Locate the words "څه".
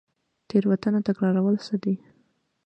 1.65-1.75